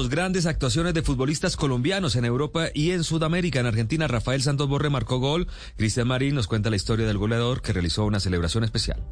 [0.00, 3.60] Los grandes actuaciones de futbolistas colombianos en Europa y en Sudamérica.
[3.60, 5.46] En Argentina, Rafael Santos Borre marcó gol.
[5.76, 9.04] Cristian Marín nos cuenta la historia del goleador que realizó una celebración especial.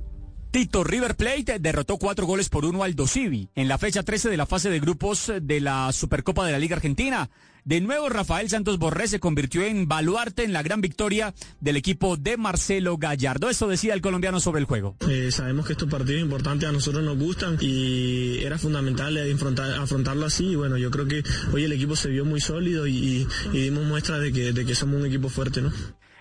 [0.50, 4.38] Tito River Plate derrotó cuatro goles por uno al Dosivi en la fecha 13 de
[4.38, 7.28] la fase de grupos de la Supercopa de la Liga Argentina.
[7.68, 12.16] De nuevo, Rafael Santos Borré se convirtió en baluarte en la gran victoria del equipo
[12.16, 13.50] de Marcelo Gallardo.
[13.50, 14.96] Eso decía el colombiano sobre el juego.
[15.06, 20.24] Eh, sabemos que estos partidos importantes a nosotros nos gustan y era fundamental afrontar, afrontarlo
[20.24, 20.46] así.
[20.46, 21.22] Y bueno, yo creo que
[21.52, 24.74] hoy el equipo se vio muy sólido y, y dimos muestra de que, de que
[24.74, 25.70] somos un equipo fuerte, ¿no?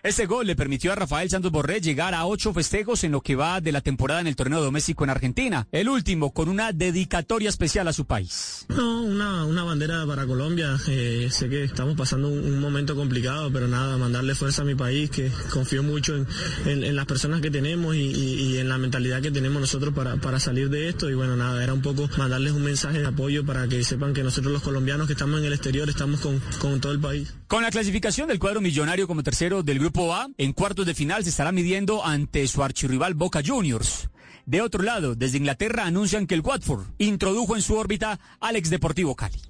[0.04, 3.36] Este gol le permitió a Rafael Santos Borré llegar a ocho festejos en lo que
[3.36, 5.68] va de la temporada en el torneo doméstico en Argentina.
[5.72, 8.66] El último con una dedicatoria especial a su país.
[8.70, 10.78] No, una, una bandera para Colombia.
[10.88, 14.76] Eh, sé que estamos pasando un, un, momento complicado, pero nada, mandarle fuerza a mi
[14.76, 16.28] país, que confío mucho en,
[16.66, 19.94] en, en las personas que tenemos y, y, y, en la mentalidad que tenemos nosotros
[19.96, 21.10] para, para salir de esto.
[21.10, 24.22] Y bueno, nada, era un poco mandarles un mensaje de apoyo para que sepan que
[24.22, 27.34] nosotros los colombianos que estamos en el exterior estamos con, con todo el país.
[27.48, 31.24] Con la clasificación del cuadro millonario como tercero del grupo A, en cuartos de final
[31.24, 34.10] se estará midiendo ante su archirrival Boca Juniors.
[34.46, 38.70] De otro lado, desde Inglaterra anuncian que el Watford introdujo en su órbita al ex
[38.70, 39.42] Deportivo Cali.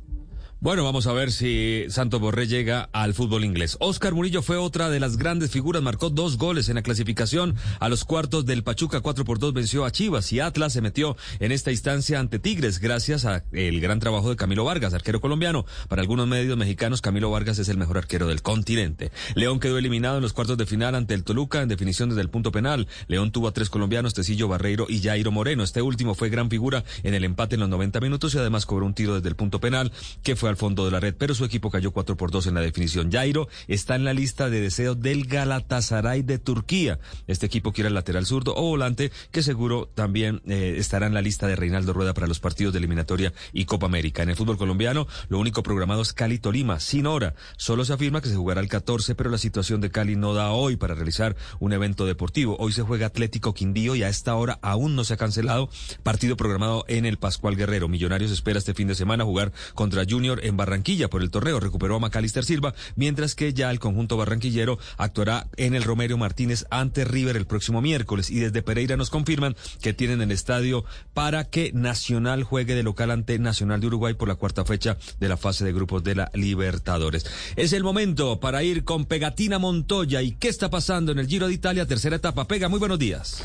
[0.59, 3.77] Bueno, vamos a ver si Santos Borré llega al fútbol inglés.
[3.79, 7.89] Oscar Murillo fue otra de las grandes figuras, marcó dos goles en la clasificación a
[7.89, 11.51] los cuartos del Pachuca, 4 por 2 venció a Chivas y Atlas se metió en
[11.51, 15.67] esta instancia ante Tigres gracias a el gran trabajo de Camilo Vargas, arquero colombiano.
[15.89, 19.11] Para algunos medios mexicanos, Camilo Vargas es el mejor arquero del continente.
[19.35, 22.31] León quedó eliminado en los cuartos de final ante el Toluca en definición desde el
[22.31, 22.87] punto penal.
[23.07, 25.61] León tuvo a tres colombianos, Tecillo Barreiro y Jairo Moreno.
[25.63, 28.87] Este último fue gran figura en el empate en los 90 minutos y además cobró
[28.87, 29.91] un tiro desde el punto penal
[30.23, 32.55] que fue al fondo de la red, pero su equipo cayó 4 por 2 en
[32.55, 33.11] la definición.
[33.11, 36.99] Jairo está en la lista de deseos del Galatasaray de Turquía.
[37.27, 41.21] Este equipo quiere el lateral zurdo o volante, que seguro también eh, estará en la
[41.21, 44.23] lista de Reinaldo Rueda para los partidos de eliminatoria y Copa América.
[44.23, 47.35] En el fútbol colombiano, lo único programado es Cali Tolima, sin hora.
[47.57, 50.51] Solo se afirma que se jugará el 14, pero la situación de Cali no da
[50.51, 52.55] hoy para realizar un evento deportivo.
[52.59, 55.69] Hoy se juega Atlético Quindío y a esta hora aún no se ha cancelado
[56.03, 57.87] partido programado en el Pascual Guerrero.
[57.87, 61.59] Millonarios espera este fin de semana jugar contra Junior en Barranquilla por el torneo.
[61.59, 66.65] Recuperó a Macalister Silva, mientras que ya el conjunto barranquillero actuará en el Romero Martínez
[66.69, 68.29] ante River el próximo miércoles.
[68.29, 73.11] Y desde Pereira nos confirman que tienen el estadio para que Nacional juegue de local
[73.11, 76.31] ante Nacional de Uruguay por la cuarta fecha de la fase de grupos de la
[76.33, 77.25] Libertadores.
[77.55, 80.21] Es el momento para ir con Pegatina Montoya.
[80.21, 81.85] ¿Y qué está pasando en el Giro de Italia?
[81.85, 82.47] Tercera etapa.
[82.47, 83.43] Pega, muy buenos días.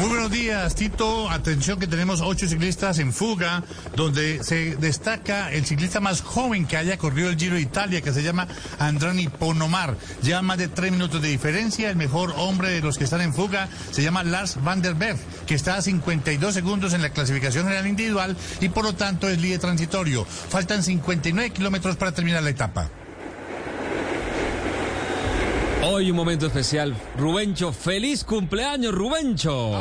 [0.00, 1.28] Muy buenos días, Tito.
[1.28, 3.62] Atención que tenemos ocho ciclistas en fuga,
[3.94, 8.10] donde se destaca el ciclista más joven que haya corrido el Giro de Italia, que
[8.10, 9.98] se llama Andrani Ponomar.
[10.22, 11.90] Lleva más de tres minutos de diferencia.
[11.90, 15.18] El mejor hombre de los que están en fuga se llama Lars van der Berg,
[15.46, 19.38] que está a 52 segundos en la clasificación general individual y por lo tanto es
[19.38, 20.24] líder transitorio.
[20.24, 22.88] Faltan 59 kilómetros para terminar la etapa.
[25.82, 26.94] Hoy un momento especial.
[27.16, 29.72] Rubencho, feliz cumpleaños, Rubencho.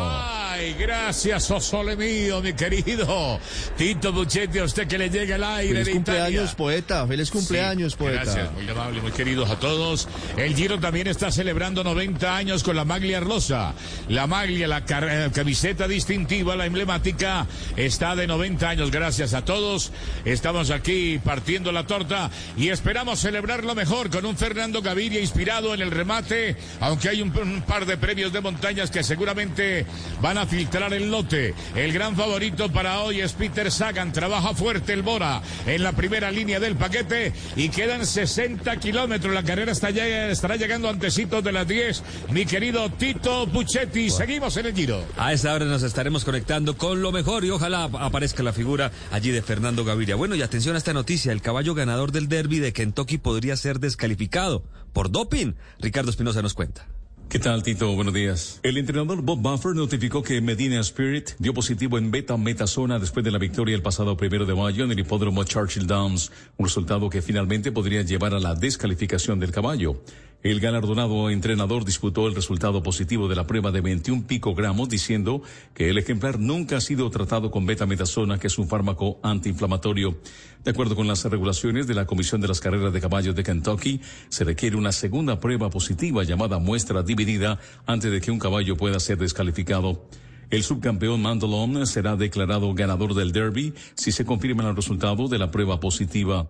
[0.59, 3.39] Ay, gracias, Osole mío, mi querido.
[3.77, 5.85] Tito Buchetti, a usted que le llega el aire.
[5.85, 6.57] Feliz cumpleaños, Italia.
[6.57, 7.07] poeta.
[7.07, 8.23] Feliz cumpleaños, Sí, poeta.
[8.25, 10.09] Gracias, muy amable, muy queridos a todos.
[10.35, 13.73] El Giro también está celebrando 90 años con la maglia rosa.
[14.09, 18.91] La maglia, la eh, camiseta distintiva, la emblemática, está de 90 años.
[18.91, 19.93] Gracias a todos.
[20.25, 25.79] Estamos aquí partiendo la torta y esperamos celebrarlo mejor con un Fernando Gaviria inspirado en
[25.79, 29.85] el remate, aunque hay un, un par de premios de montañas que seguramente
[30.21, 31.53] van a filtrar el lote.
[31.75, 34.11] El gran favorito para hoy es Peter Sagan.
[34.11, 39.33] Trabaja fuerte el Bora en la primera línea del paquete y quedan 60 kilómetros.
[39.33, 42.03] La carrera está ya- estará llegando antecitos de las 10.
[42.31, 45.03] Mi querido Tito Puchetti, seguimos en el Giro.
[45.17, 48.91] A esa hora nos estaremos conectando con lo mejor y ojalá ap- aparezca la figura
[49.11, 50.15] allí de Fernando Gaviria.
[50.15, 53.79] Bueno, y atención a esta noticia, el caballo ganador del derby de Kentucky podría ser
[53.79, 54.63] descalificado
[54.93, 55.53] por doping.
[55.79, 56.87] Ricardo Espinosa nos cuenta.
[57.29, 57.93] ¿Qué tal, Tito?
[57.93, 58.59] Buenos días.
[58.63, 63.37] El entrenador Bob Buffer notificó que Medina Spirit dio positivo en beta-metasona después de la
[63.37, 67.71] victoria el pasado primero de mayo en el hipódromo Churchill Downs, un resultado que finalmente
[67.71, 70.01] podría llevar a la descalificación del caballo.
[70.41, 75.41] El galardonado entrenador disputó el resultado positivo de la prueba de 21 picogramos diciendo
[75.73, 80.17] que el ejemplar nunca ha sido tratado con betametasona, que es un fármaco antiinflamatorio.
[80.63, 83.99] De acuerdo con las regulaciones de la Comisión de las Carreras de Caballos de Kentucky,
[84.29, 89.01] se requiere una segunda prueba positiva llamada muestra dividida antes de que un caballo pueda
[89.01, 90.07] ser descalificado.
[90.49, 95.51] El subcampeón Mandalone será declarado ganador del Derby si se confirman los resultados de la
[95.51, 96.49] prueba positiva.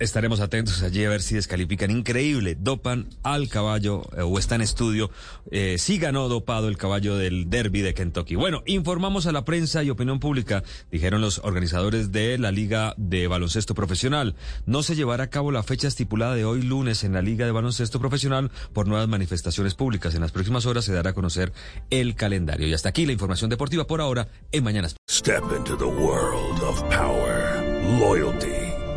[0.00, 1.90] Estaremos atentos allí a ver si descalifican.
[1.90, 5.10] Increíble, dopan al caballo eh, o está en estudio.
[5.50, 8.34] Eh, sí ganó dopado el caballo del derby de Kentucky.
[8.34, 13.26] Bueno, informamos a la prensa y opinión pública, dijeron los organizadores de la Liga de
[13.26, 14.36] Baloncesto Profesional.
[14.64, 17.52] No se llevará a cabo la fecha estipulada de hoy lunes en la Liga de
[17.52, 20.14] Baloncesto Profesional por nuevas manifestaciones públicas.
[20.14, 21.52] En las próximas horas se dará a conocer
[21.90, 22.66] el calendario.
[22.66, 24.96] Y hasta aquí la información deportiva por ahora en Mañanas.
[25.10, 27.50] Step into the world of power.